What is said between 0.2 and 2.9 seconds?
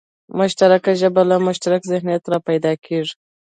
مشترکه ژبه له مشترک ذهنیت راپیدا